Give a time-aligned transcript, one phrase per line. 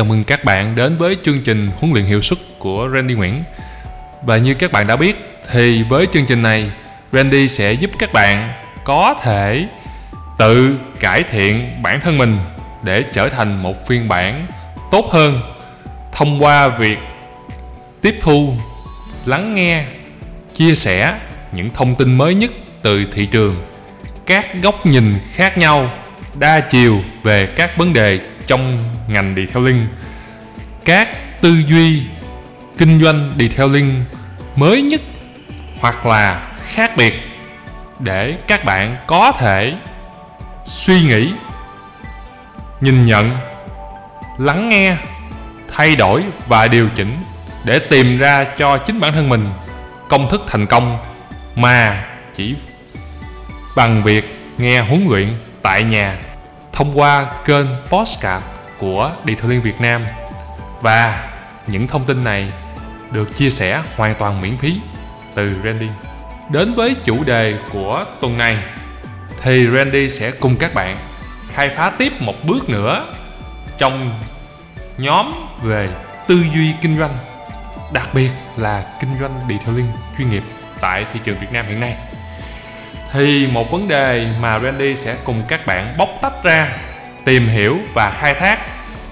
[0.00, 3.42] Chào mừng các bạn đến với chương trình huấn luyện hiệu suất của Randy Nguyễn.
[4.22, 5.16] Và như các bạn đã biết
[5.50, 6.70] thì với chương trình này
[7.12, 8.52] Randy sẽ giúp các bạn
[8.84, 9.66] có thể
[10.38, 12.38] tự cải thiện bản thân mình
[12.84, 14.46] để trở thành một phiên bản
[14.90, 15.40] tốt hơn
[16.12, 16.98] thông qua việc
[18.02, 18.54] tiếp thu,
[19.26, 19.84] lắng nghe,
[20.54, 21.18] chia sẻ
[21.52, 22.50] những thông tin mới nhất
[22.82, 23.66] từ thị trường,
[24.26, 25.90] các góc nhìn khác nhau,
[26.34, 29.88] đa chiều về các vấn đề trong ngành đi theo linh
[30.84, 32.02] các tư duy
[32.78, 34.04] kinh doanh đi theo linh
[34.56, 35.00] mới nhất
[35.80, 37.14] hoặc là khác biệt
[37.98, 39.74] để các bạn có thể
[40.66, 41.32] suy nghĩ,
[42.80, 43.38] nhìn nhận,
[44.38, 44.96] lắng nghe,
[45.72, 47.16] thay đổi và điều chỉnh
[47.64, 49.50] để tìm ra cho chính bản thân mình
[50.08, 50.98] công thức thành công
[51.54, 52.54] mà chỉ
[53.76, 56.18] bằng việc nghe huấn luyện tại nhà
[56.80, 58.44] thông qua kênh Postcard
[58.78, 60.04] của Detailing Việt Nam
[60.80, 61.30] và
[61.66, 62.52] những thông tin này
[63.12, 64.80] được chia sẻ hoàn toàn miễn phí
[65.34, 65.88] từ Randy.
[66.50, 68.56] Đến với chủ đề của tuần này,
[69.42, 70.96] thì Randy sẽ cùng các bạn
[71.52, 73.14] khai phá tiếp một bước nữa
[73.78, 74.22] trong
[74.98, 75.88] nhóm về
[76.26, 77.18] tư duy kinh doanh,
[77.92, 80.42] đặc biệt là kinh doanh detailing chuyên nghiệp
[80.80, 81.96] tại thị trường Việt Nam hiện nay
[83.12, 86.78] thì một vấn đề mà Randy sẽ cùng các bạn bóc tách ra,
[87.24, 88.58] tìm hiểu và khai thác,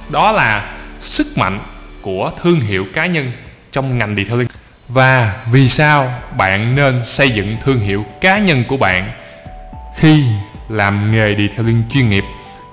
[0.09, 1.61] đó là sức mạnh
[2.03, 3.33] của thương hiệu cá nhân
[3.73, 4.49] trong ngành detailing.
[4.89, 9.13] Và vì sao bạn nên xây dựng thương hiệu cá nhân của bạn
[9.97, 10.25] khi
[10.69, 12.25] làm nghề detailing chuyên nghiệp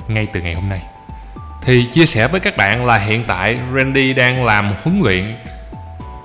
[0.07, 0.81] ngay từ ngày hôm nay?
[1.61, 5.35] Thì chia sẻ với các bạn là hiện tại Randy đang làm huấn luyện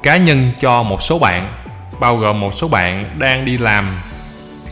[0.03, 1.53] cá nhân cho một số bạn,
[2.01, 3.87] bao gồm một số bạn đang đi làm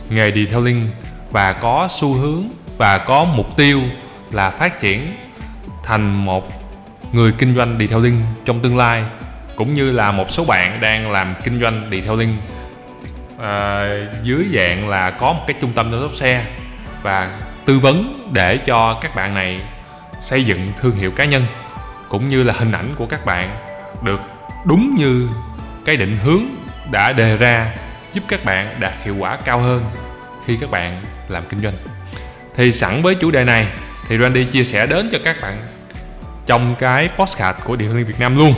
[0.09, 0.89] nghề detailing
[1.31, 2.43] và có xu hướng
[2.77, 3.81] và có mục tiêu
[4.31, 5.15] là phát triển
[5.83, 6.47] thành một
[7.11, 9.03] người kinh doanh detailing trong tương lai
[9.55, 12.37] cũng như là một số bạn đang làm kinh doanh detailing
[13.39, 13.87] à,
[14.23, 16.45] dưới dạng là có một cái trung tâm chăm sóc xe
[17.01, 19.61] và tư vấn để cho các bạn này
[20.19, 21.45] xây dựng thương hiệu cá nhân
[22.09, 23.57] cũng như là hình ảnh của các bạn
[24.03, 24.21] được
[24.65, 25.29] đúng như
[25.85, 26.43] cái định hướng
[26.91, 27.73] đã đề ra
[28.13, 29.85] giúp các bạn đạt hiệu quả cao hơn
[30.49, 31.73] khi các bạn làm kinh doanh.
[32.55, 33.67] Thì sẵn với chủ đề này
[34.07, 35.67] thì Randy chia sẻ đến cho các bạn
[36.45, 38.53] trong cái postcard của Điện Liên Việt Nam luôn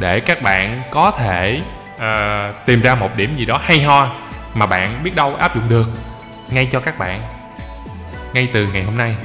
[0.00, 1.60] để các bạn có thể
[1.96, 4.10] uh, tìm ra một điểm gì đó hay ho
[4.54, 5.90] mà bạn biết đâu áp dụng được
[6.50, 7.22] ngay cho các bạn
[8.32, 9.16] ngay từ ngày hôm nay.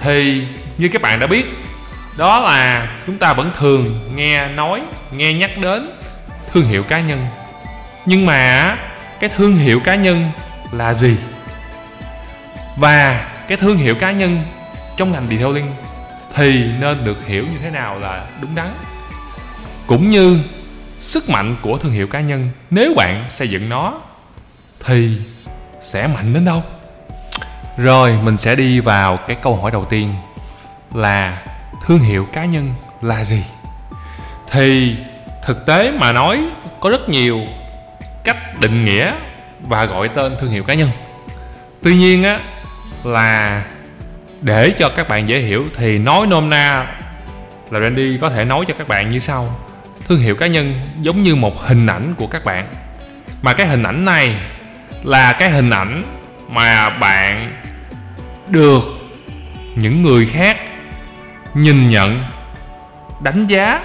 [0.00, 0.46] Thì
[0.78, 1.44] như các bạn đã biết
[2.18, 4.82] đó là chúng ta vẫn thường nghe nói
[5.12, 5.90] nghe nhắc đến
[6.52, 7.26] thương hiệu cá nhân.
[8.06, 8.76] Nhưng mà
[9.20, 10.30] cái thương hiệu cá nhân
[10.72, 11.16] là gì?
[12.76, 14.44] Và cái thương hiệu cá nhân
[14.96, 15.70] trong ngành detailing
[16.34, 18.74] thì nên được hiểu như thế nào là đúng đắn?
[19.86, 20.40] Cũng như
[20.98, 24.00] sức mạnh của thương hiệu cá nhân, nếu bạn xây dựng nó
[24.84, 25.18] thì
[25.80, 26.62] sẽ mạnh đến đâu?
[27.76, 30.14] Rồi, mình sẽ đi vào cái câu hỏi đầu tiên
[30.94, 31.42] là
[31.86, 33.44] thương hiệu cá nhân là gì?
[34.50, 34.96] Thì
[35.42, 36.44] thực tế mà nói,
[36.80, 37.40] có rất nhiều
[38.24, 39.14] cách định nghĩa
[39.62, 40.88] và gọi tên thương hiệu cá nhân.
[41.82, 42.38] Tuy nhiên á,
[43.04, 43.62] là
[44.40, 46.86] để cho các bạn dễ hiểu thì nói nôm na
[47.70, 49.60] là Randy có thể nói cho các bạn như sau.
[50.08, 52.74] Thương hiệu cá nhân giống như một hình ảnh của các bạn.
[53.42, 54.36] Mà cái hình ảnh này
[55.02, 56.04] là cái hình ảnh
[56.48, 57.62] mà bạn
[58.48, 58.82] được
[59.74, 60.56] những người khác
[61.54, 62.24] nhìn nhận,
[63.20, 63.80] đánh giá,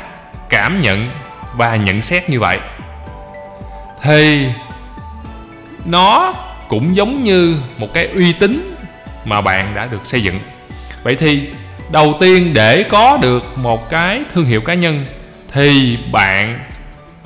[0.50, 1.10] cảm nhận
[1.54, 2.60] và nhận xét như vậy.
[4.04, 4.50] Thì
[5.88, 6.34] nó
[6.68, 8.76] cũng giống như một cái uy tín
[9.26, 10.40] mà bạn đã được xây dựng.
[11.04, 11.50] Vậy thì
[11.92, 15.06] đầu tiên để có được một cái thương hiệu cá nhân
[15.52, 16.60] thì bạn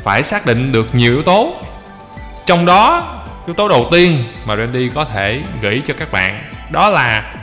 [0.03, 1.55] phải xác định được nhiều yếu tố.
[2.45, 3.13] Trong đó,
[3.47, 7.33] yếu tố đầu tiên mà Randy có thể gửi cho các bạn, đó là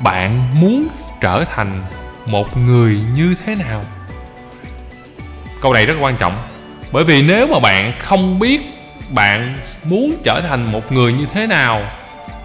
[0.00, 0.88] bạn muốn
[1.20, 1.84] trở thành
[2.26, 3.84] một người như thế nào?
[5.60, 6.42] Câu này rất quan trọng,
[6.92, 8.71] bởi vì nếu mà bạn không biết
[9.14, 11.82] bạn muốn trở thành một người như thế nào,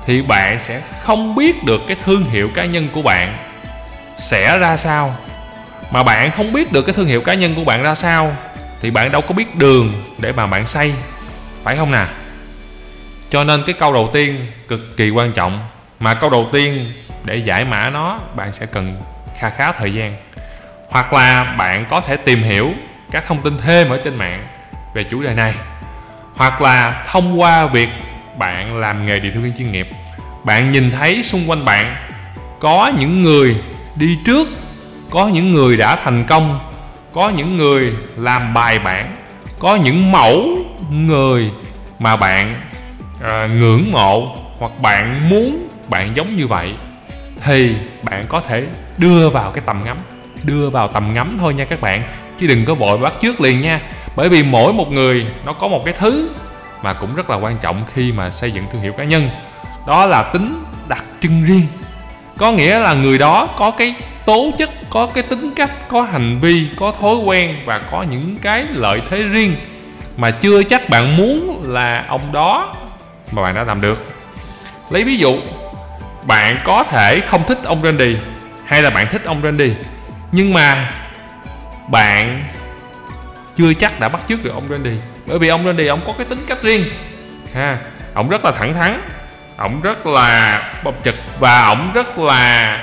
[0.05, 3.37] thì bạn sẽ không biết được cái thương hiệu cá nhân của bạn.
[4.17, 5.15] Sẽ ra sao?
[5.91, 8.35] Mà bạn không biết được cái thương hiệu cá nhân của bạn ra sao,
[8.81, 10.93] thì bạn đâu có biết đường để mà bạn xây.
[11.63, 12.07] Phải không nào
[13.29, 15.67] cho nên cái câu đầu tiên cực kỳ quan trọng,
[15.99, 16.85] mà câu đầu tiên
[17.25, 19.01] để giải mã nó, bạn sẽ cần
[19.39, 20.17] kha khá thời gian.
[20.89, 22.73] Hoặc là bạn có thể tìm hiểu
[23.11, 24.47] các thông tin thêm ở trên mạng
[24.95, 25.53] về chủ đề này
[26.37, 27.89] hoặc là thông qua việc
[28.37, 29.87] bạn làm nghề điều viên chuyên nghiệp.
[30.43, 31.95] Bạn nhìn thấy xung quanh bạn
[32.59, 33.55] có những người
[33.95, 34.47] đi trước
[35.09, 36.59] có những người đã thành công
[37.13, 39.17] có những người làm bài bản
[39.59, 40.57] có những mẫu
[40.91, 41.51] người
[41.99, 42.61] mà bạn
[43.21, 46.73] à, ngưỡng mộ hoặc bạn muốn bạn giống như vậy
[47.43, 48.67] thì bạn có thể
[48.97, 49.97] đưa vào cái tầm ngắm
[50.43, 52.03] đưa vào tầm ngắm thôi nha các bạn
[52.37, 53.81] chứ đừng có vội bắt trước liền nha.
[54.15, 56.29] Bởi vì mỗi một người, nó có một cái thứ
[56.81, 59.29] mà cũng rất là quan trọng khi mà xây dựng thương hiệu cá nhân.
[59.87, 61.67] Đó là tính đặc trưng riêng.
[62.37, 63.93] Có nghĩa là người đó có cái
[64.25, 68.37] tố chất, có cái tính cách, có hành vi, có thói quen và có những
[68.41, 69.55] cái lợi thế riêng
[70.17, 72.75] mà chưa chắc bạn muốn là ông đó
[73.31, 74.05] mà bạn đã làm được.
[74.89, 75.35] Lấy ví dụ,
[76.23, 78.15] bạn có thể không thích ông Randy
[78.65, 79.71] hay là bạn thích ông Randy,
[80.31, 80.91] nhưng mà
[81.87, 82.45] bạn
[83.55, 84.97] chưa chắc đã bắt chước được ông Randy.
[85.25, 86.83] Bởi vì ông Randy ông có cái tính cách riêng.
[87.53, 87.77] Ha
[88.13, 89.01] ông rất là thẳng thắn
[89.57, 92.77] ông rất là bộc trực và ông rất là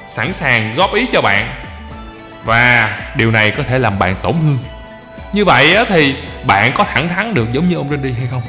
[0.00, 1.64] sẵn sàng góp ý cho bạn.
[2.44, 4.58] Và điều này có thể làm bạn tổn thương.
[5.32, 6.14] Như vậy á, thì
[6.46, 8.42] bạn có thẳng thắn được giống như ông Randy hay không?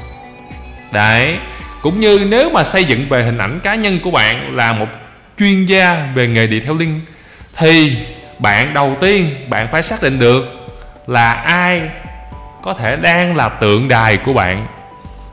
[0.92, 1.38] Đấy
[1.82, 4.88] cũng như nếu mà xây dựng về hình ảnh cá nhân của bạn là một
[5.40, 7.02] chuyên gia về nghề detailing
[7.58, 7.98] thì
[8.40, 10.68] bạn đầu tiên bạn phải xác định được
[11.08, 11.90] là ai
[12.64, 14.68] có thể đang là tượng đài của bạn.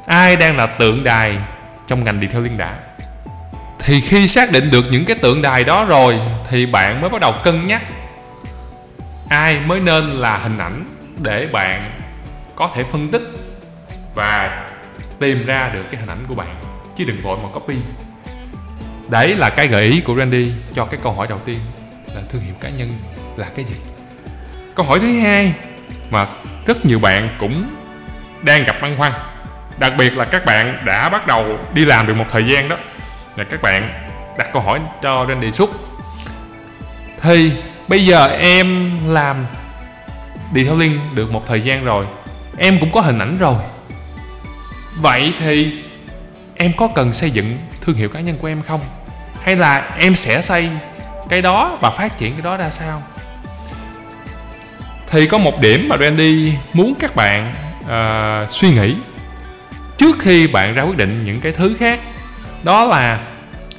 [0.06, 1.38] Ai đang là tượng đài
[1.86, 2.74] trong ngành đi theo liên đã
[3.84, 7.20] thì khi xác định được những cái tượng đài đó rồi thì bạn mới bắt
[7.20, 7.82] đầu cân nhắc
[9.28, 10.84] ai mới nên là hình ảnh
[11.22, 12.00] để bạn
[12.56, 13.22] có thể phân tích
[14.14, 14.62] và
[15.18, 16.56] tìm ra được cái hình ảnh của bạn.
[16.96, 17.74] Chứ đừng vội mà copy.
[19.08, 21.58] Đấy là cái gợi ý của Randy cho cái câu hỏi đầu tiên
[22.14, 22.98] là thương hiệu cá nhân
[23.36, 23.74] là cái gì?
[24.74, 25.54] Câu hỏi thứ hai
[26.10, 26.26] mà
[26.66, 27.64] rất nhiều bạn cũng
[28.42, 29.12] đang gặp băn khoăn,
[29.78, 32.76] đặc biệt là các bạn đã bắt đầu đi làm được một thời gian đó.
[33.36, 35.70] Là các bạn đặt câu hỏi cho lên đề xuất.
[37.22, 37.52] thì
[37.88, 39.46] bây giờ em làm
[40.52, 42.06] đi theo liên được một thời gian rồi,
[42.58, 43.56] em cũng có hình ảnh rồi.
[45.00, 45.82] Vậy thì
[46.56, 48.80] em có cần xây dựng thương hiệu cá nhân của em không?
[49.42, 50.68] Hay là em sẽ xây
[51.28, 53.02] cái đó và phát triển cái đó ra sao.
[55.06, 58.96] Thì có một điểm mà Randy muốn các bạn uh, suy nghĩ
[59.98, 62.00] trước khi bạn ra quyết định những cái thứ khác.
[62.62, 63.20] Đó là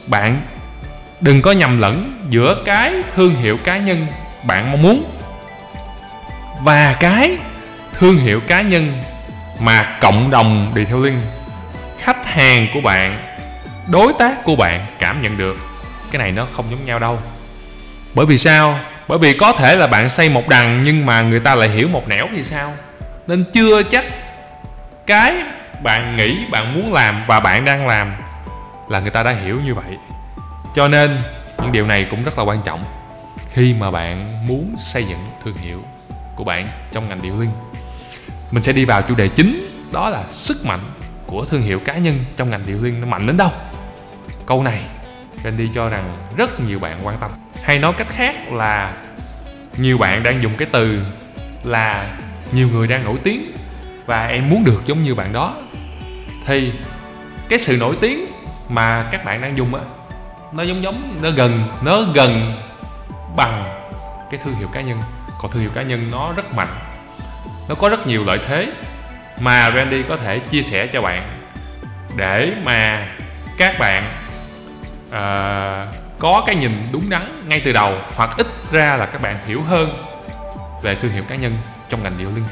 [0.08, 0.42] bạn
[1.22, 4.08] đừng có nhầm lẫn giữa cái thương hiệu cá nhân
[4.44, 5.12] bạn mong muốn
[6.62, 7.38] và cái
[7.94, 8.94] thương hiệu cá nhân
[9.60, 11.22] mà cộng đồng detailing
[12.00, 13.20] khách hàng của bạn
[13.88, 15.58] đối tác của bạn cảm nhận được.
[16.12, 17.20] Cái này nó không giống nhau đâu
[18.16, 18.80] bởi vì sao?
[19.08, 21.88] Bởi vì có thể là bạn xây một đằng nhưng mà người ta lại hiểu
[21.88, 22.74] một nẻo thì sao?
[23.28, 24.06] Nên chưa chắc
[25.06, 25.44] cái
[25.84, 28.14] bạn nghĩ bạn muốn làm và bạn đang làm
[28.90, 29.98] là người ta đã hiểu như vậy.
[30.76, 31.22] Cho nên,
[31.62, 32.84] những điều này cũng rất là quan trọng
[33.52, 35.84] khi mà bạn muốn xây dựng thương hiệu
[36.36, 37.52] của bạn trong ngành điêu linh
[38.52, 40.80] mình sẽ đi vào chủ đề chính, đó là sức mạnh
[41.26, 43.50] của thương hiệu cá nhân trong ngành điêu linh nó mạnh đến đâu?
[44.46, 44.80] Câu này
[45.44, 47.32] Randy cho rằng rất nhiều bạn quan tâm
[47.64, 48.94] hay nói cách khác là
[49.78, 51.06] nhiều bạn đang dùng cái từ
[51.64, 52.18] là
[52.52, 53.52] nhiều người đang nổi tiếng
[54.06, 55.56] và em muốn được giống như bạn đó.
[56.46, 56.74] Thì
[57.50, 58.26] cái sự nổi tiếng
[58.70, 59.82] mà các bạn đang dùng á
[60.54, 62.54] nó giống giống nó gần nó gần
[63.36, 63.86] bằng
[64.32, 65.02] cái thương hiệu cá nhân.
[65.42, 66.80] Còn thương hiệu cá nhân nó rất mạnh
[67.70, 68.72] nó có rất nhiều lợi thế
[69.40, 71.24] mà Randy có thể chia sẻ cho bạn
[72.16, 73.08] để mà
[73.58, 74.04] các bạn
[75.08, 79.38] uh, có cái nhìn đúng đắn ngay từ đầu, hoặc ít ra là các bạn
[79.48, 80.06] hiểu hơn
[80.82, 81.58] về thương hiệu cá nhân
[81.90, 82.44] trong ngành điều linh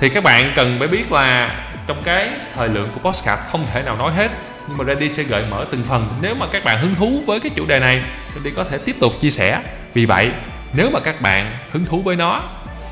[0.00, 3.82] thì các bạn cần phải biết là trong cái thời lượng của postcard không thể
[3.82, 4.30] nào nói hết,
[4.68, 6.18] nhưng mà Randy sẽ gợi mở từng phần.
[6.20, 8.02] Nếu mà các bạn hứng thú với cái chủ đề này,
[8.34, 9.60] Randy có thể tiếp tục chia sẻ.
[9.94, 10.30] Vì vậy,
[10.72, 12.40] nếu mà các bạn hứng thú với nó,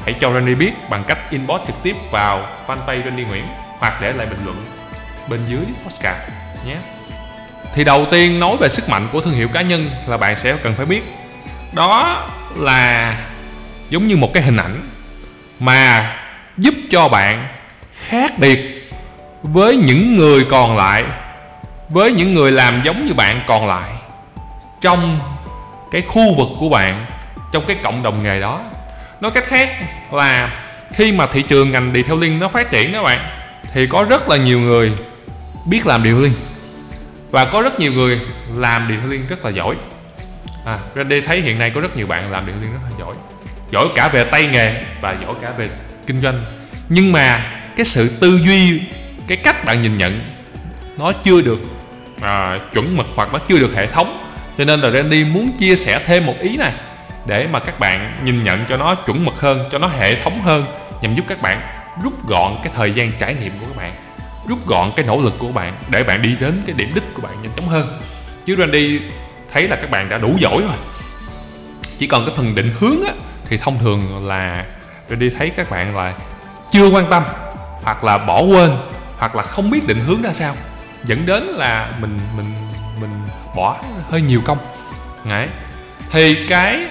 [0.04, 3.44] hãy cho Randy biết bằng cách inbox trực tiếp vào fanpage Randy Nguyễn
[3.78, 4.64] hoặc để lại bình luận
[5.28, 6.18] bên dưới postcard
[6.66, 6.76] nhé
[7.74, 10.56] thì đầu tiên nói về sức mạnh của thương hiệu cá nhân là bạn sẽ
[10.62, 11.02] cần phải biết.
[11.72, 12.22] Đó
[12.56, 13.16] là
[13.90, 14.90] giống như một cái hình ảnh
[15.58, 16.12] mà
[16.58, 17.48] giúp cho bạn
[18.06, 18.90] khác biệt
[19.42, 21.04] với những người còn lại,
[21.88, 23.90] với những người làm giống như bạn còn lại
[24.80, 25.20] trong
[25.90, 27.06] cái khu vực của bạn,
[27.52, 28.60] trong cái cộng đồng nghề đó.
[29.20, 29.68] Nói cách khác
[30.12, 33.38] là khi mà thị trường ngành detailing nó phát triển đó bạn,
[33.72, 34.92] thì có rất là nhiều người
[35.66, 36.34] biết làm detailing
[37.34, 38.20] và có rất nhiều người
[38.56, 39.76] làm detailing rất là giỏi.
[40.64, 43.14] À, Randy thấy hiện nay có rất nhiều bạn làm detailing rất là giỏi.
[43.70, 45.68] Giỏi cả về tay nghề và giỏi cả về
[46.06, 46.44] kinh doanh.
[46.88, 48.82] Nhưng mà cái sự tư duy
[49.28, 50.34] cái cách bạn nhìn nhận
[50.98, 51.58] nó chưa được
[52.20, 54.24] à, chuẩn mực hoặc nó chưa được hệ thống.
[54.58, 56.72] Cho nên là Randy muốn chia sẻ thêm một ý này
[57.26, 60.40] để mà các bạn nhìn nhận cho nó chuẩn mực hơn cho nó hệ thống
[60.40, 60.66] hơn
[61.02, 61.62] nhằm giúp các bạn
[62.04, 63.92] rút gọn cái thời gian trải nghiệm của các bạn
[64.48, 67.22] rút gọn cái nỗ lực của bạn để bạn đi đến cái điểm đích của
[67.22, 67.88] bạn nhanh chóng hơn.
[68.44, 69.00] Chứ Randy
[69.52, 70.76] thấy là các bạn đã đủ giỏi rồi.
[71.98, 73.12] Chỉ còn cái phần định hướng á,
[73.48, 74.64] thì thông thường là
[75.10, 76.14] Randy thấy các bạn là
[76.70, 77.22] chưa quan tâm
[77.82, 78.70] hoặc là bỏ quên
[79.18, 80.54] hoặc là không biết định hướng ra sao.
[81.04, 83.76] Dẫn đến là mình mình mình bỏ
[84.10, 84.58] hơi nhiều công.
[85.28, 85.48] Đấy.
[86.10, 86.86] thì cái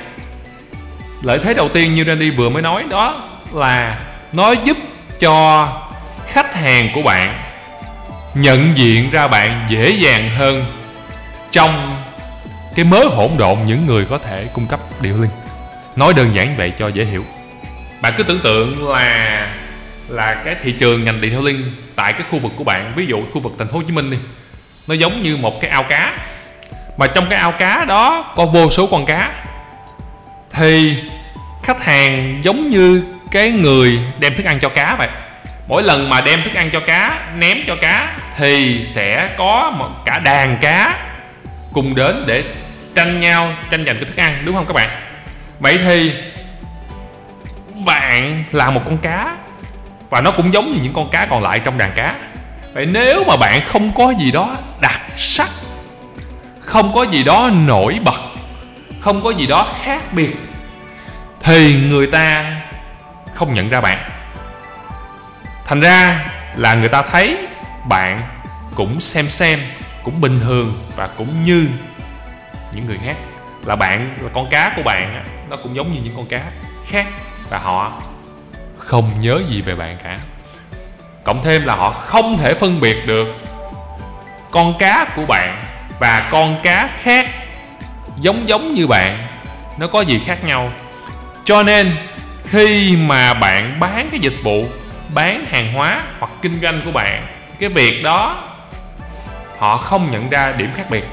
[1.22, 4.00] lợi thế đầu tiên như Randy vừa mới nói đó là
[4.32, 4.78] nó giúp
[5.20, 5.68] cho
[6.28, 7.44] khách hàng của bạn,
[8.34, 10.66] nhận diện ra bạn dễ dàng hơn
[11.52, 11.98] trong
[12.76, 15.32] cái mớ hỗn độn những người có thể cung cấp điệu linh.
[15.96, 17.26] Nói đơn giản vậy cho dễ hiểu.
[18.02, 19.48] Bạn cứ tưởng tượng là
[20.08, 23.06] là cái thị trường ngành điện thoại linh tại cái khu vực của bạn, ví
[23.06, 24.18] dụ khu vực thành phố hồ chí minh đi,
[24.88, 26.26] nó giống như một cái ao cá,
[26.98, 29.32] mà trong cái ao cá đó có vô số con cá.
[30.52, 30.96] Thì
[31.64, 35.08] khách hàng giống như cái người đem thức ăn cho cá vậy
[35.68, 39.90] mỗi lần mà đem thức ăn cho cá, ném cho cá, thì sẽ có một
[40.06, 41.00] cả đàn cá
[41.74, 42.44] cùng đến để
[42.96, 44.90] tranh nhau tranh giành cái thức ăn, đúng không các bạn?
[45.60, 46.14] Vậy thì
[47.86, 49.38] bạn là một con cá
[50.10, 52.16] và nó cũng giống như những con cá còn lại trong đàn cá.
[52.74, 55.50] Vậy nếu mà bạn không có gì đó đặc sắc,
[56.60, 58.22] không có gì đó nổi bật,
[59.00, 60.36] không có gì đó khác biệt,
[61.42, 62.56] thì người ta
[63.34, 64.10] không nhận ra bạn
[65.66, 67.38] thành ra là người ta thấy
[67.90, 68.22] bạn
[68.76, 69.60] cũng xem xem,
[70.04, 71.70] cũng bình thường và cũng như
[72.74, 73.16] những người khác.
[73.66, 76.42] Là bạn, là con cá của bạn nó cũng giống như những con cá
[76.86, 77.06] khác
[77.50, 78.02] và họ
[78.78, 80.20] không nhớ gì về bạn cả.
[81.24, 83.28] Cộng thêm là họ không thể phân biệt được
[84.52, 85.66] con cá của bạn
[86.00, 87.30] và con cá khác
[88.22, 89.28] giống giống như bạn,
[89.78, 90.72] nó có gì khác nhau.
[91.44, 91.96] Cho nên
[92.46, 94.66] khi mà bạn bán cái dịch vụ
[95.14, 97.28] bán hàng hóa hoặc kinh doanh của bạn,
[97.60, 98.50] cái việc đó
[99.58, 101.06] họ không nhận ra điểm khác biệt.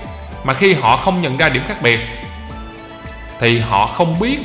[0.44, 2.00] Mà khi họ không nhận ra điểm khác biệt,
[3.40, 4.38] thì họ không biết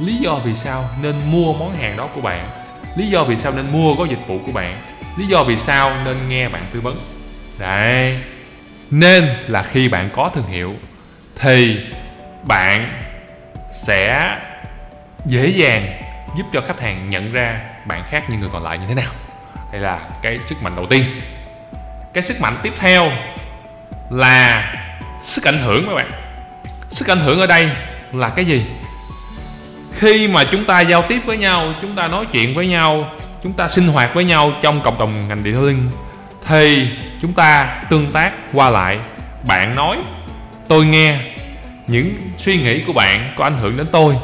[0.00, 2.48] lý do vì sao nên mua món hàng đó của bạn,
[2.96, 4.76] lý do vì sao nên mua gói dịch vụ của bạn,
[5.16, 7.06] lý do vì sao nên nghe bạn tư vấn.
[7.58, 8.18] Đấy.
[8.90, 10.74] Nên là khi bạn có thương hiệu,
[11.40, 11.80] thì
[12.44, 13.00] bạn
[13.72, 14.36] sẽ
[15.26, 16.02] dễ dàng
[16.36, 19.12] giúp cho khách hàng nhận ra bạn khác như người còn lại như thế nào.
[19.72, 21.04] Đây là cái sức mạnh đầu tiên.
[22.12, 23.12] Cái sức mạnh tiếp theo
[24.10, 24.74] là
[25.20, 26.10] sức ảnh hưởng các bạn.
[26.88, 27.70] Sức ảnh hưởng ở đây
[28.12, 28.64] là cái gì?
[29.92, 33.10] Khi mà chúng ta giao tiếp với nhau, chúng ta nói chuyện với nhau,
[33.42, 35.90] chúng ta sinh hoạt với nhau trong cộng đồng ngành điện linh
[36.46, 36.90] thì
[37.20, 38.98] chúng ta tương tác qua lại.
[39.42, 39.96] Bạn nói,
[40.68, 41.20] tôi nghe.
[41.86, 44.14] Những suy nghĩ của bạn có ảnh hưởng đến tôi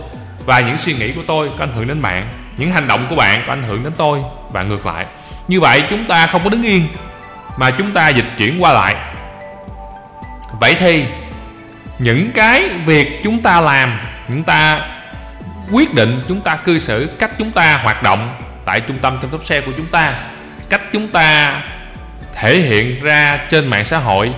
[0.46, 3.16] và những suy nghĩ của tôi có ảnh hưởng đến bạn những hành động của
[3.16, 5.06] bạn có ảnh hưởng đến tôi và ngược lại.
[5.48, 6.88] Như vậy, chúng ta không có đứng yên,
[7.56, 8.94] mà chúng ta dịch chuyển qua lại.
[10.60, 11.04] Vậy thì,
[11.98, 13.98] những cái việc chúng ta làm,
[14.30, 14.80] chúng ta
[15.72, 18.28] quyết định, chúng ta cư xử, cách chúng ta hoạt động
[18.64, 20.14] tại trung tâm chăm sóc xe của chúng ta,
[20.70, 21.60] cách chúng ta
[22.34, 24.34] thể hiện ra trên mạng xã hội,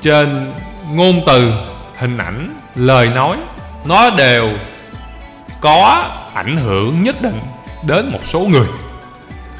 [0.00, 0.52] trên
[0.88, 1.52] ngôn từ,
[1.98, 3.36] hình ảnh, lời nói,
[3.84, 4.50] nó đều
[5.60, 7.40] có ảnh hưởng nhất định
[7.82, 8.66] đến một số người.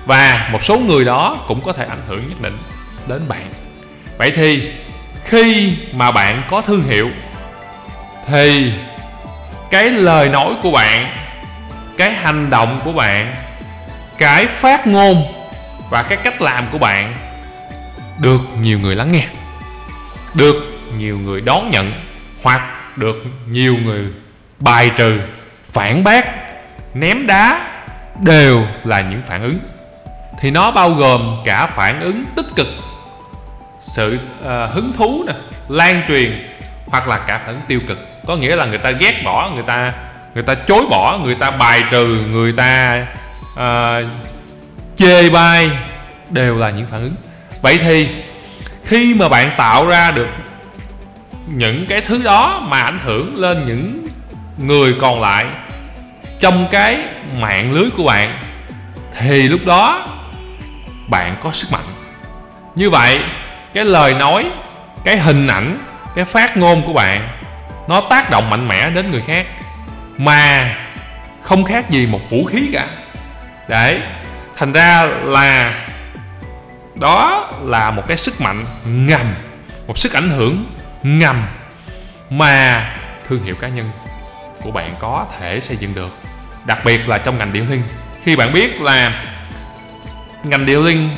[0.07, 2.59] Và một số người đó cũng có thể ảnh hưởng nhất định
[3.09, 3.52] đến bạn.
[4.19, 4.73] Vậy thì
[5.25, 7.11] khi mà bạn có thương hiệu,
[8.26, 8.73] thì
[9.71, 11.17] cái lời nói của bạn,
[11.97, 13.35] cái hành động của bạn,
[14.19, 15.25] cái phát ngôn
[15.91, 17.14] và cái cách làm của bạn
[18.19, 19.25] được nhiều người lắng nghe,
[20.35, 20.57] được
[20.97, 21.93] nhiều người đón nhận,
[22.43, 22.62] hoặc
[22.97, 24.07] được nhiều người
[24.59, 25.21] bài trừ,
[25.73, 26.26] phản bác,
[26.95, 27.72] ném đá
[28.23, 29.59] đều là những phản ứng.
[30.41, 32.67] Thì nó bao gồm cả phản ứng tích cực
[33.81, 35.33] sự uh, hứng thú nè
[35.69, 36.49] lan truyền
[36.87, 37.99] hoặc là cả phản ứng tiêu cực.
[38.26, 39.93] Có nghĩa là người ta ghét bỏ người ta
[40.35, 43.07] người ta chối bỏ người ta bài trừ người ta
[43.55, 44.07] uh,
[44.97, 45.71] chê bai
[46.31, 47.14] đều là những phản ứng.
[47.62, 48.09] Vậy thì
[48.85, 50.29] khi mà bạn tạo ra được
[51.47, 54.09] những cái thứ đó mà ảnh hưởng lên những
[54.59, 55.45] người còn lại
[56.43, 56.99] trong cái
[57.39, 58.45] mạng lưới của bạn,
[59.19, 60.09] thì lúc đó
[61.09, 61.85] bạn có sức mạnh.
[62.75, 63.21] Như vậy,
[63.75, 64.51] cái lời nói,
[65.05, 65.79] cái hình ảnh,
[66.15, 67.29] cái phát ngôn của bạn,
[67.89, 69.47] nó tác động mạnh mẽ đến người khác,
[70.19, 70.75] mà
[71.43, 72.87] không khác gì một vũ khí cả.
[73.69, 74.01] Đấy,
[74.57, 75.75] thành ra là
[76.95, 79.27] đó là một cái sức mạnh ngầm,
[79.87, 81.47] một sức ảnh hưởng ngầm
[82.31, 82.87] mà
[83.29, 83.91] thương hiệu cá nhân
[84.63, 86.19] của bạn có thể xây dựng được
[86.64, 87.83] đặc biệt là trong ngành điện linh.
[88.25, 89.23] Khi bạn biết là
[90.45, 91.11] ngành điện linh,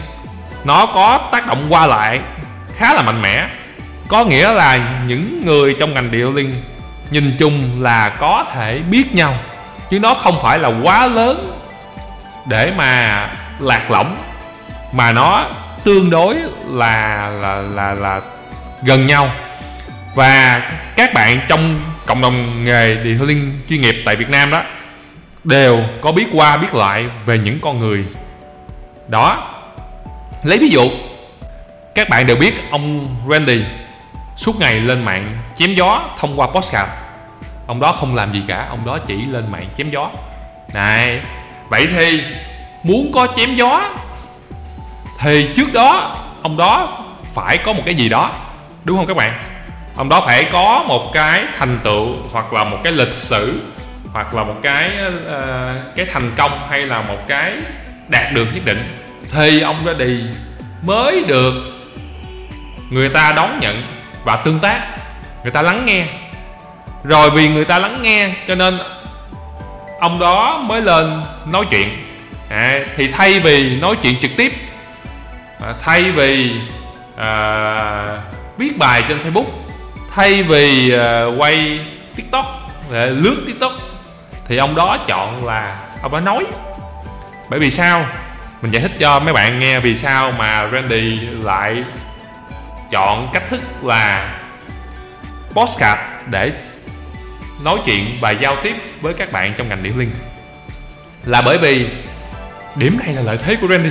[0.64, 2.20] nó có tác động qua lại
[2.76, 3.48] khá là mạnh mẽ,
[4.08, 6.62] có nghĩa là những người trong ngành điện linh
[7.10, 9.38] nhìn chung là có thể biết nhau,
[9.90, 11.60] chứ nó không phải là quá lớn
[12.46, 14.16] để mà lạc lõng,
[14.92, 15.46] mà nó
[15.84, 16.36] tương đối
[16.66, 18.20] là là là là
[18.82, 19.30] gần nhau.
[20.14, 20.62] Và
[20.96, 24.62] các bạn trong cộng đồng nghề detailing chuyên nghiệp tại Việt Nam đó
[25.44, 28.04] đều có biết qua biết lại về những con người.
[29.08, 29.54] Đó,
[30.42, 30.90] lấy ví dụ,
[31.94, 33.62] các bạn đều biết ông Randy
[34.36, 36.90] suốt ngày lên mạng chém gió thông qua postcard.
[37.66, 40.10] Ông đó không làm gì cả, ông đó chỉ lên mạng chém gió.
[40.72, 41.20] Này,
[41.68, 42.22] vậy thì
[42.82, 43.90] muốn có chém gió
[45.18, 48.32] thì trước đó ông đó phải có một cái gì đó,
[48.84, 49.42] đúng không các bạn?
[49.96, 53.60] Ông đó phải có một cái thành tựu hoặc là một cái lịch sử
[54.14, 57.54] hoặc là một cái uh, cái thành công hay là một cái
[58.08, 58.98] đạt được nhất định
[59.32, 60.20] thì ông ra đi
[60.82, 61.54] mới được
[62.90, 63.82] người ta đón nhận
[64.24, 64.80] và tương tác
[65.42, 66.06] người ta lắng nghe.
[67.04, 68.78] Rồi vì người ta lắng nghe cho nên
[70.00, 71.88] ông đó mới lên nói chuyện.
[72.50, 74.52] À, thì thay vì nói chuyện trực tiếp
[75.60, 76.52] à, thay vì
[77.16, 78.18] à,
[78.58, 79.46] viết bài trên facebook
[80.14, 81.80] thay vì à, quay
[82.16, 82.46] tiktok
[82.92, 83.72] à, lướt tiktok
[84.46, 86.44] thì ông đó chọn là ông đã nói.
[87.48, 88.06] Bởi vì sao?
[88.62, 91.84] Mình giải thích cho mấy bạn nghe vì sao mà Randy lại
[92.90, 94.34] chọn cách thức là
[95.50, 96.52] postcard để
[97.64, 100.14] nói chuyện và giao tiếp với các bạn trong ngành điện linh.
[101.24, 101.88] Là bởi vì
[102.76, 103.90] điểm này là lợi thế của Randy.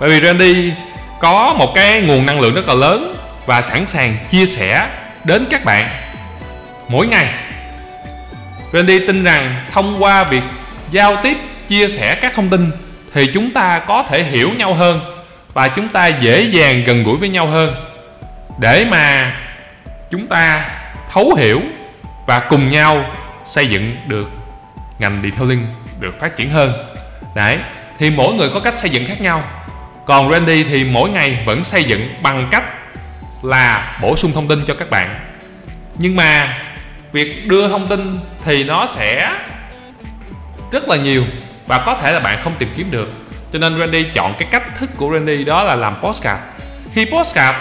[0.00, 0.72] Bởi vì Randy
[1.20, 4.88] có một cái nguồn năng lượng rất là lớn và sẵn sàng chia sẻ
[5.24, 5.88] đến các bạn
[6.88, 7.34] mỗi ngày.
[8.72, 10.42] Randy tin rằng thông qua việc
[10.90, 11.36] giao tiếp,
[11.68, 12.70] chia sẻ các thông tin
[13.12, 15.00] thì chúng ta có thể hiểu nhau hơn
[15.54, 17.74] và chúng ta dễ dàng gần gũi với nhau hơn.
[18.58, 19.36] Để mà
[20.10, 20.70] chúng ta
[21.12, 21.60] thấu hiểu
[22.26, 23.04] và cùng nhau
[23.44, 24.30] xây dựng được
[24.98, 25.66] ngành detailing
[26.00, 26.72] được phát triển hơn.
[27.34, 27.58] Đấy,
[27.98, 29.42] thì mỗi người có cách xây dựng khác nhau.
[30.06, 32.64] Còn Randy thì mỗi ngày vẫn xây dựng bằng cách
[33.42, 35.20] là bổ sung thông tin cho các bạn.
[35.98, 36.58] Nhưng mà
[37.12, 39.32] việc đưa thông tin thì nó sẽ
[40.72, 41.24] rất là nhiều
[41.66, 43.12] và có thể là bạn không tìm kiếm được.
[43.52, 46.40] Cho nên Randy chọn cái cách thức của Randy đó là làm postcard.
[46.92, 47.58] Khi postcard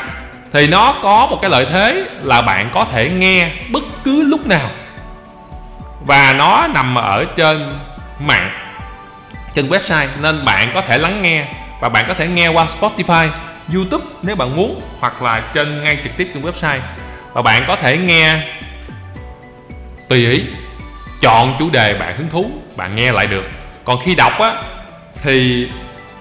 [0.53, 4.47] thì nó có một cái lợi thế là bạn có thể nghe bất cứ lúc
[4.47, 4.69] nào
[6.05, 7.73] và nó nằm ở trên
[8.19, 8.51] mạng
[9.53, 10.07] trên website.
[10.21, 11.45] Nên bạn có thể lắng nghe
[11.81, 13.29] và bạn có thể nghe qua Spotify,
[13.73, 16.79] YouTube nếu bạn muốn hoặc là trên ngay trực tiếp trên website.
[17.33, 18.43] Và bạn có thể nghe
[20.09, 20.43] tùy ý
[21.21, 23.49] chọn chủ đề bạn hứng thú bạn nghe lại được.
[23.83, 24.53] Còn khi đọc á
[25.23, 25.67] thì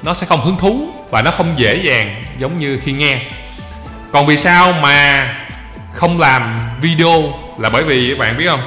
[0.02, 3.22] nó sẽ không hứng thú và nó không dễ dàng giống như khi nghe.
[4.12, 5.28] Còn vì sao mà
[5.92, 8.62] không làm video là bởi vì các bạn biết không?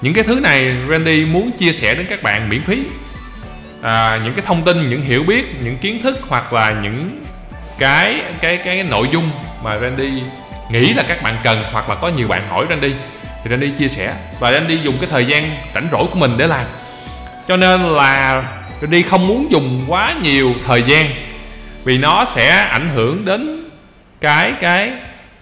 [0.00, 2.82] Những cái thứ này Randy muốn chia sẻ đến các bạn miễn phí.
[3.82, 7.24] À, những cái thông tin những hiểu biết những kiến thức hoặc là những
[7.78, 9.30] cái cái cái nội dung
[9.62, 10.22] mà Randy
[10.70, 12.94] nghĩ là các bạn cần hoặc là có nhiều bạn hỏi Randy
[13.44, 16.46] thì Randy chia sẻ và Randy dùng cái thời gian rảnh rỗi của mình để
[16.46, 16.64] làm.
[17.48, 18.42] Cho nên là
[18.80, 21.10] Randy không muốn dùng quá nhiều thời gian
[21.84, 23.70] vì nó sẽ ảnh hưởng đến
[24.20, 24.92] cái cái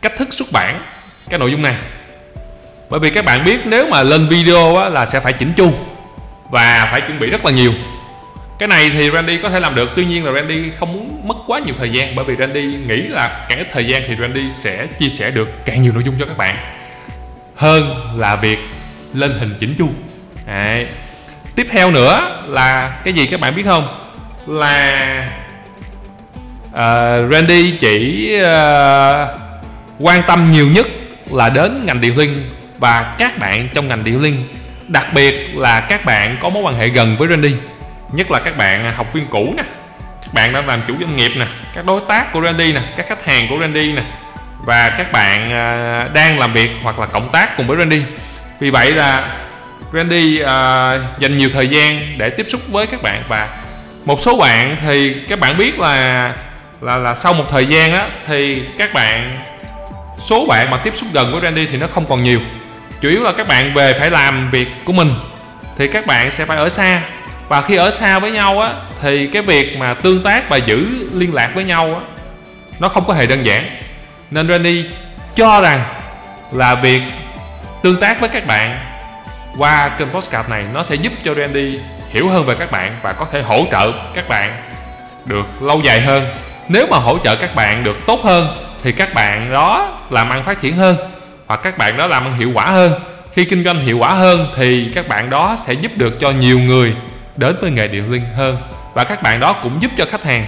[0.02, 0.80] cách thức xuất bản
[1.30, 1.74] cái nội dung này.
[2.90, 5.72] Bởi vì các bạn biết nếu mà lên video á, là sẽ phải chỉnh chu
[6.50, 7.72] và phải chuẩn bị rất là nhiều.
[8.58, 11.36] Cái này thì Randy có thể làm được tuy nhiên là Randy không muốn mất
[11.46, 14.52] quá nhiều thời gian bởi vì Randy nghĩ là càng ít thời gian thì Randy
[14.52, 16.56] sẽ chia sẻ được càng nhiều nội dung cho các bạn
[17.60, 18.58] hơn là việc
[19.14, 19.88] lên hình chỉnh chu.
[20.46, 20.86] Đấy.
[21.56, 23.88] tiếp theo nữa là cái gì các bạn biết không?
[24.46, 25.28] Là
[26.68, 29.28] uh, Randy chỉ uh,
[29.98, 30.86] quan tâm nhiều nhất
[31.30, 34.44] là đến ngành điện linh và các bạn trong ngành điện linh
[34.88, 37.54] đặc biệt là các bạn có mối quan hệ gần với Randy
[38.12, 39.62] nhất là các bạn học viên cũ nè.
[40.22, 43.06] Các bạn đã làm chủ doanh nghiệp nè các đối tác của Randy nè các
[43.08, 44.02] khách hàng của Randy nè
[44.64, 48.02] và các bạn à, đang làm việc hoặc là cộng tác cùng với Randy.
[48.60, 49.36] Vì vậy là
[49.92, 50.48] Randy uh,
[51.18, 53.22] dành nhiều thời gian để tiếp xúc với các bạn.
[53.28, 53.48] Và
[54.04, 56.32] một số bạn thì các bạn biết là
[56.80, 59.40] là là sau một thời gian á thì các bạn
[60.18, 62.40] số bạn mà tiếp xúc gần với Randy thì nó không còn nhiều.
[63.00, 65.14] Chủ yếu là các bạn về phải làm việc của mình
[65.76, 67.02] thì các bạn sẽ phải ở xa.
[67.48, 70.86] Và khi ở xa với nhau á thì cái việc mà tương tác và giữ
[71.14, 72.00] liên lạc với nhau á
[72.78, 73.80] nó không có hề đơn giản
[74.30, 74.84] nên Randy
[75.34, 75.84] cho rằng
[76.52, 77.02] là việc
[77.82, 78.78] tương tác với các bạn
[79.58, 81.78] qua kênh podcast này nó sẽ giúp cho Randy
[82.10, 84.62] hiểu hơn về các bạn và có thể hỗ trợ các bạn
[85.24, 86.24] được lâu dài hơn.
[86.68, 88.48] Nếu mà hỗ trợ các bạn được tốt hơn,
[88.82, 90.96] thì các bạn đó làm ăn phát triển hơn
[91.46, 92.92] hoặc các bạn đó làm ăn hiệu quả hơn.
[93.32, 96.58] Khi kinh doanh hiệu quả hơn, thì các bạn đó sẽ giúp được cho nhiều
[96.58, 96.94] người
[97.36, 98.56] đến với nghề điều linh hơn
[98.94, 100.46] và các bạn đó cũng giúp cho khách hàng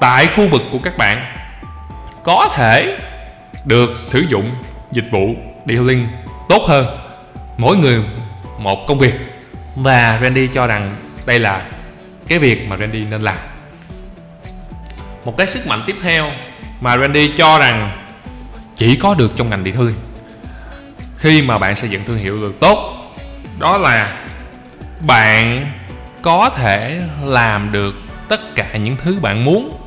[0.00, 1.41] tại khu vực của các bạn
[2.24, 2.98] có thể
[3.64, 4.54] được sử dụng
[4.90, 6.08] dịch vụ điện linh
[6.48, 6.86] tốt hơn
[7.58, 8.00] mỗi người
[8.58, 9.14] một công việc.
[9.76, 11.62] Và Randy cho rằng đây là
[12.28, 13.36] cái việc mà Randy nên làm.
[15.24, 16.30] Một cái sức mạnh tiếp theo
[16.80, 17.90] mà Randy cho rằng
[18.76, 19.94] chỉ có được trong ngành điện thương
[21.16, 23.06] khi mà bạn xây dựng thương hiệu được tốt,
[23.58, 24.24] đó là
[25.00, 25.72] bạn
[26.22, 27.94] có thể làm được
[28.28, 29.81] tất cả những thứ bạn muốn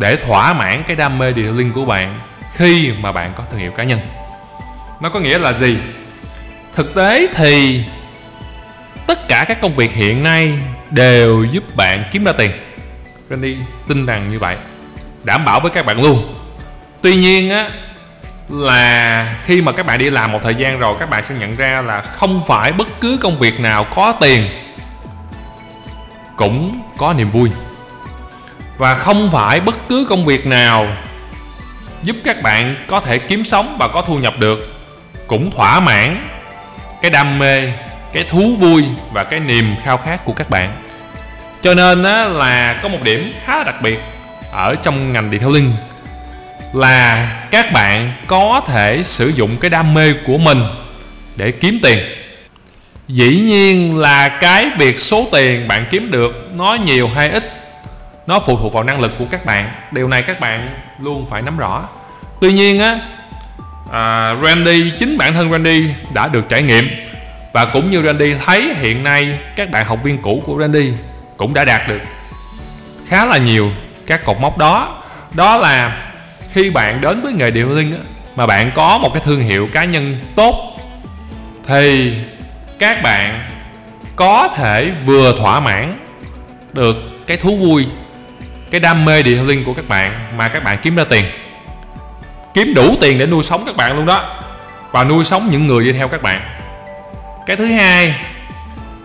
[0.00, 2.18] để thỏa mãn cái đam mê detailing của bạn
[2.54, 4.00] khi mà bạn có thương hiệu cá nhân.
[5.00, 5.78] Nó có nghĩa là gì?
[6.74, 7.84] Thực tế thì
[9.06, 10.58] tất cả các công việc hiện nay
[10.90, 12.50] đều giúp bạn kiếm ra tiền.
[13.30, 13.56] Randy
[13.88, 14.56] tin rằng như vậy,
[15.24, 16.34] đảm bảo với các bạn luôn.
[17.02, 17.70] Tuy nhiên á,
[18.48, 21.56] là khi mà các bạn đi làm một thời gian rồi, các bạn sẽ nhận
[21.56, 24.48] ra là không phải bất cứ công việc nào có tiền
[26.36, 27.50] cũng có niềm vui
[28.80, 30.88] và không phải bất cứ công việc nào
[32.02, 34.72] giúp các bạn có thể kiếm sống và có thu nhập được.
[35.26, 36.22] Cũng thỏa mãn
[37.02, 37.72] cái đam mê
[38.12, 40.72] cái thú vui và cái niềm khao khát của các bạn.
[41.62, 43.98] Cho nên á, là có một điểm khá là đặc biệt
[44.52, 45.72] ở trong ngành detailing
[46.72, 50.62] là các bạn có thể sử dụng cái đam mê của mình
[51.36, 51.98] để kiếm tiền.
[53.08, 57.59] Dĩ nhiên là cái việc số tiền bạn kiếm được nó nhiều hay ít
[58.30, 59.72] nó phụ thuộc vào năng lực của các bạn.
[59.90, 61.82] Điều này các bạn luôn phải nắm rõ.
[62.40, 62.98] Tuy nhiên á
[63.92, 66.88] à, Randy chính bản thân Randy đã được trải nghiệm.
[67.52, 70.92] Và cũng như Randy thấy hiện nay các bạn học viên cũ của Randy
[71.36, 72.00] cũng đã đạt được
[73.06, 73.70] khá là nhiều
[74.06, 75.02] các cột mốc đó.
[75.34, 75.96] Đó là
[76.52, 77.94] khi bạn đến với nghề điều linh
[78.36, 80.80] mà bạn có một cái thương hiệu cá nhân tốt
[81.66, 82.14] thì
[82.78, 83.50] các bạn
[84.16, 85.98] có thể vừa thỏa mãn
[86.72, 87.86] được cái thú vui
[88.70, 91.24] cái đam mê detailing của các bạn mà các bạn kiếm ra tiền.
[92.54, 94.36] Kiếm đủ tiền để nuôi sống các bạn luôn đó.
[94.90, 96.56] Và nuôi sống những người đi theo các bạn.
[97.46, 98.14] Cái thứ hai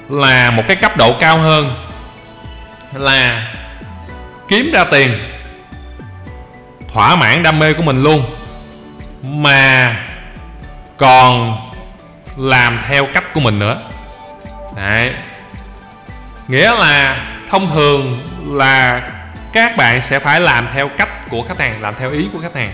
[0.10, 1.74] là một cái cấp độ cao hơn
[2.94, 3.54] là
[4.48, 5.12] kiếm ra tiền.
[6.94, 8.24] Thỏa mãn đam mê của mình luôn.
[9.22, 9.96] Mà
[10.98, 11.58] còn
[12.38, 13.82] làm theo cách của mình nữa.
[14.76, 15.14] Đấy.
[16.48, 17.18] nghĩa là
[17.50, 18.20] thông thường
[18.58, 19.02] là
[19.56, 22.56] các bạn sẽ phải làm theo cách của khách hàng, làm theo ý của khách
[22.56, 22.74] hàng,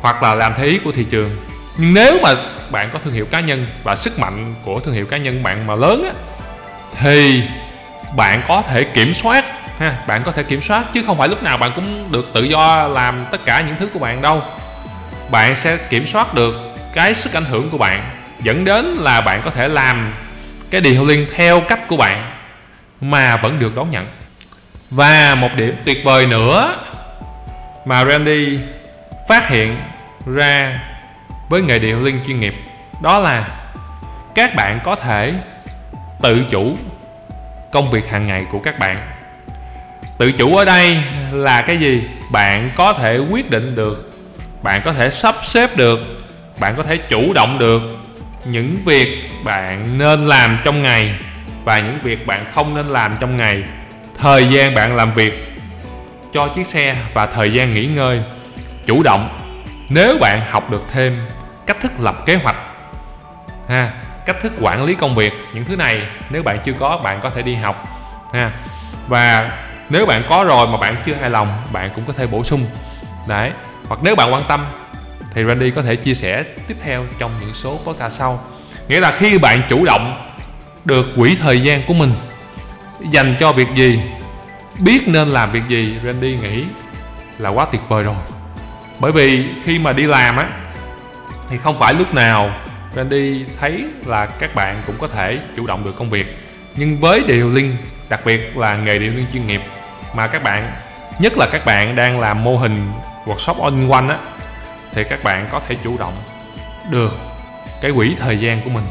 [0.00, 1.36] hoặc là làm theo ý của thị trường.
[1.76, 2.34] Nhưng nếu mà
[2.70, 5.66] bạn có thương hiệu cá nhân và sức mạnh của thương hiệu cá nhân bạn
[5.66, 6.12] mà lớn á,
[6.98, 7.42] thì
[8.16, 9.44] bạn có thể kiểm soát
[9.78, 12.42] ha, bạn có thể kiểm soát, chứ không phải lúc nào bạn cũng được tự
[12.42, 14.42] do làm tất cả những thứ của bạn đâu.
[15.30, 16.56] Bạn sẽ kiểm soát được
[16.94, 18.10] cái sức ảnh hưởng của bạn,
[18.42, 20.14] dẫn đến là bạn có thể làm
[20.70, 22.32] cái điều liên theo cách của bạn
[23.00, 24.06] mà vẫn được đón nhận
[24.90, 26.76] và một điểm tuyệt vời nữa
[27.84, 28.58] mà Randy
[29.28, 29.76] phát hiện
[30.34, 30.80] ra
[31.48, 32.54] với nghề điều liên chuyên nghiệp,
[33.02, 33.48] đó là
[34.34, 35.34] các bạn có thể
[36.22, 36.76] tự chủ
[37.72, 38.96] công việc hàng ngày của các bạn.
[40.18, 40.98] Tự chủ ở đây
[41.32, 42.02] là cái gì?
[42.32, 44.12] Bạn có thể quyết định được,
[44.62, 46.00] bạn có thể sắp xếp được,
[46.60, 47.82] bạn có thể chủ động được
[48.44, 51.14] những việc bạn nên làm trong ngày
[51.64, 53.62] và những việc bạn không nên làm trong ngày
[54.18, 55.44] thời gian bạn làm việc
[56.32, 58.22] cho chiếc xe và thời gian nghỉ ngơi
[58.86, 59.40] chủ động.
[59.88, 61.26] Nếu bạn học được thêm
[61.66, 62.56] cách thức lập kế hoạch,
[63.68, 63.92] ha,
[64.26, 67.30] cách thức quản lý công việc, những thứ này nếu bạn chưa có, bạn có
[67.30, 67.84] thể đi học,
[68.32, 68.52] ha.
[69.08, 69.52] Và
[69.90, 72.66] nếu bạn có rồi mà bạn chưa hài lòng, bạn cũng có thể bổ sung.
[73.28, 73.50] Đấy,
[73.88, 74.66] hoặc nếu bạn quan tâm
[75.34, 78.38] thì Randy có thể chia sẻ tiếp theo trong những số podcast sau.
[78.88, 80.28] Nghĩa là khi bạn chủ động
[80.84, 82.12] được quỹ thời gian của mình
[83.00, 84.00] dành cho việc gì?
[84.78, 85.98] Biết nên làm việc gì?
[86.04, 86.64] Randy nghĩ
[87.38, 88.14] là quá tuyệt vời rồi.
[88.98, 90.48] Bởi vì khi mà đi làm á,
[91.48, 92.50] thì không phải lúc nào
[92.96, 96.38] Randy thấy là các bạn cũng có thể chủ động được công việc.
[96.76, 97.76] Nhưng với điều liên
[98.08, 99.62] đặc biệt là nghề điều liên chuyên nghiệp,
[100.14, 100.72] mà các bạn,
[101.18, 102.92] nhất là các bạn đang làm mô hình
[103.24, 104.18] workshop on one á,
[104.92, 106.14] thì các bạn có thể chủ động
[106.90, 107.18] được
[107.82, 108.84] cái quỹ thời gian của mình.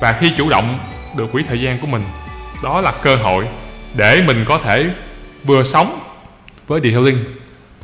[0.00, 0.78] Và khi chủ động
[1.16, 2.02] được quỹ thời gian của mình
[2.62, 3.46] đó là cơ hội
[3.94, 4.90] để mình có thể
[5.44, 6.00] vừa sống
[6.66, 7.24] với detailing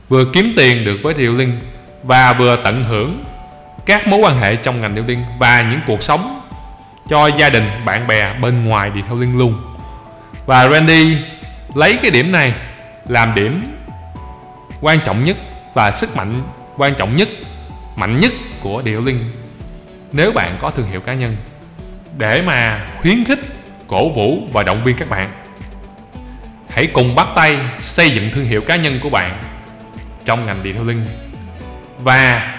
[0.08, 1.60] vừa kiếm tiền được với detailing
[2.02, 3.24] và vừa tận hưởng
[3.86, 6.40] các mối quan hệ trong ngành detailing và những cuộc sống
[7.08, 9.74] cho gia đình, bạn bè bên ngoài detailing luôn.
[10.46, 11.18] Và Randy
[11.74, 12.54] lấy cái điểm này
[13.08, 13.76] làm điểm
[14.80, 15.36] quan trọng nhất
[15.74, 16.42] và sức mạnh
[16.76, 17.28] quan trọng nhất,
[17.96, 19.24] mạnh nhất của detailing
[20.12, 21.36] nếu bạn có thương hiệu cá nhân
[22.18, 23.40] để mà khuyến khích
[23.88, 25.32] cổ vũ và động viên các bạn.
[26.70, 29.42] Hãy cùng bắt tay xây dựng thương hiệu cá nhân của bạn
[30.24, 31.06] trong ngành detailing.
[31.98, 32.54] Và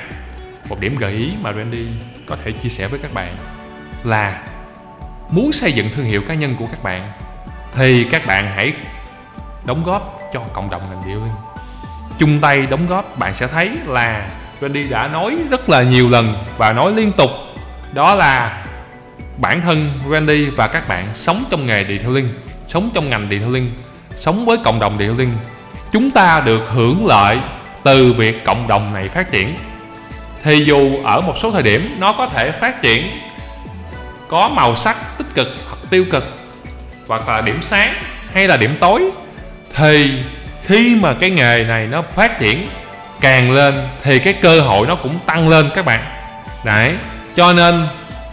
[0.70, 1.88] một điểm gợi ý mà Randy
[2.28, 3.38] có thể chia sẻ với các bạn
[4.04, 4.44] là
[5.30, 7.12] muốn xây dựng thương hiệu cá nhân của các bạn
[7.76, 8.74] thì các bạn hãy
[9.66, 11.36] đóng góp cho cộng đồng ngành detailing.
[12.18, 14.28] Chung tay đóng góp, bạn sẽ thấy là
[14.62, 17.30] Randy đã nói rất là nhiều lần và nói liên tục.
[17.94, 18.66] Đó là
[19.38, 22.30] bản thân Randy và các bạn sống trong nghề detailing
[22.68, 23.72] sống trong ngành detailing
[24.16, 25.32] sống với cộng đồng detailing
[25.92, 27.38] chúng ta được hưởng lợi
[27.84, 29.56] từ việc cộng đồng này phát triển.
[30.44, 33.20] Thì dù ở một số thời điểm nó có thể phát triển,
[34.28, 36.38] có màu sắc tích cực hoặc tiêu cực,
[37.08, 37.94] hoặc là điểm sáng
[38.34, 39.10] hay là điểm tối,
[39.76, 40.24] thì
[40.64, 42.70] khi mà cái nghề này nó phát triển
[43.22, 46.06] càng lên thì cái cơ hội nó cũng tăng lên các bạn.
[46.64, 46.96] Đấy,
[47.36, 47.88] cho nên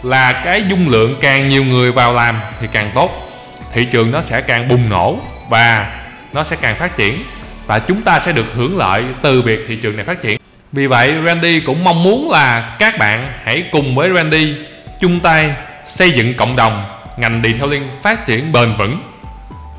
[0.05, 3.31] là cái dung lượng càng nhiều người vào làm thì càng tốt.
[3.71, 5.91] Thị trường nó sẽ càng bùng nổ và
[6.33, 7.23] nó sẽ càng phát triển.
[7.65, 10.39] Và chúng ta sẽ được hưởng lợi từ việc thị trường này phát triển.
[10.71, 14.55] Vì vậy, Randy cũng mong muốn là các bạn hãy cùng với Randy
[14.99, 15.51] chung tay
[15.85, 16.85] xây dựng cộng đồng
[17.17, 19.01] ngành detailing phát triển bền vững,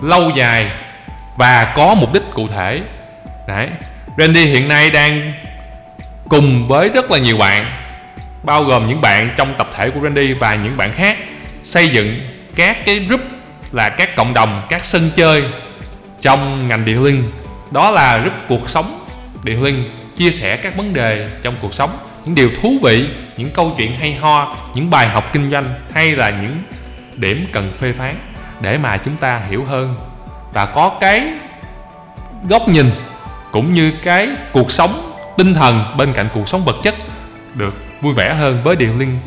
[0.02, 0.70] lâu dài
[1.36, 2.80] và có mục đích cụ thể.
[3.48, 3.68] Đấy,
[4.18, 5.32] Randy hiện nay đang
[6.28, 7.85] cùng với rất là nhiều bạn
[8.46, 11.16] bao gồm những bạn trong tập thể của Randy và những bạn khác,
[11.62, 12.20] xây dựng
[12.56, 13.20] các cái group
[13.72, 15.44] là các cộng đồng, các sân chơi
[16.20, 17.30] trong ngành detailing
[17.70, 19.06] đó là group cuộc sống
[19.44, 21.90] detailing chia sẻ các vấn đề trong cuộc sống,
[22.24, 26.12] những điều thú vị, những câu chuyện hay ho, những bài học kinh doanh hay
[26.12, 26.62] là những
[27.14, 28.16] điểm cần phê phán
[28.60, 29.96] để mà chúng ta hiểu hơn
[30.52, 31.28] và có cái
[32.48, 32.90] góc nhìn
[33.52, 36.94] cũng như cái cuộc sống tinh thần bên cạnh cuộc sống vật chất
[37.54, 39.18] được vui vẻ hơn với điện linh,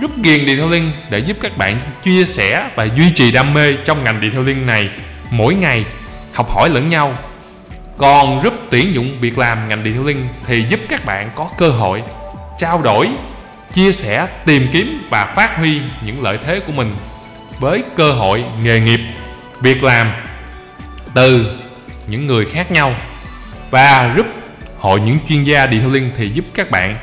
[0.00, 3.54] giúp ghiền điện thoại linh để giúp các bạn chia sẻ và duy trì đam
[3.54, 4.88] mê trong ngành điện thoại linh này
[5.30, 5.84] mỗi ngày
[6.34, 7.18] học hỏi lẫn nhau.
[7.98, 11.48] Còn giúp tuyển dụng việc làm ngành điện thoại linh thì giúp các bạn có
[11.58, 12.02] cơ hội
[12.58, 13.08] trao đổi
[13.72, 16.96] chia sẻ tìm kiếm và phát huy những lợi thế của mình
[17.58, 19.00] với cơ hội nghề nghiệp
[19.60, 20.12] việc làm
[21.14, 21.58] từ
[22.06, 22.94] những người khác nhau.
[23.70, 24.26] Và giúp
[24.78, 26.96] hội những chuyên gia detailing thì giúp các bạn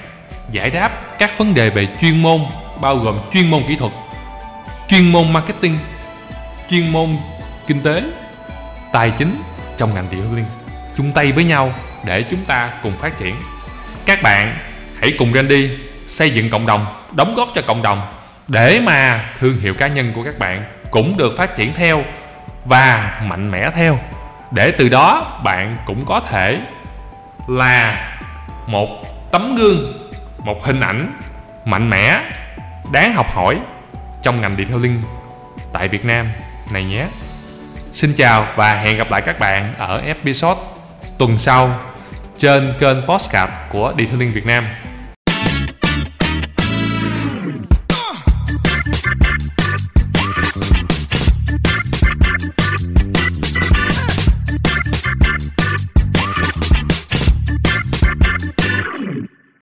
[0.51, 2.41] giải đáp các vấn đề về chuyên môn,
[2.81, 3.91] bao gồm chuyên môn kỹ thuật,
[4.87, 5.77] chuyên môn marketing,
[6.69, 7.17] chuyên môn
[7.67, 8.03] kinh tế,
[8.93, 9.41] tài chính
[9.77, 10.45] trong ngành detailing
[10.95, 11.73] chung tay với nhau
[12.05, 13.35] để chúng ta cùng phát triển.
[14.05, 14.57] Các bạn
[15.01, 15.69] hãy cùng Randy
[16.05, 18.13] xây dựng cộng đồng, đóng góp cho cộng đồng
[18.47, 22.03] để mà thương hiệu cá nhân của các bạn cũng được phát triển theo
[22.65, 23.99] và mạnh mẽ theo.
[24.51, 26.59] Để từ đó bạn cũng có thể
[27.47, 28.07] là
[28.67, 28.87] một
[29.31, 29.98] tấm gương
[30.43, 31.19] một hình ảnh
[31.65, 32.21] mạnh mẽ,
[32.91, 33.59] đáng học hỏi
[34.21, 35.01] trong ngành detailing
[35.73, 36.29] tại Việt Nam
[36.73, 37.07] này nhé.
[37.91, 40.61] Xin chào và hẹn gặp lại các bạn ở episode
[41.17, 41.79] tuần sau
[42.37, 44.67] trên kênh podcast của Detailing Việt Nam.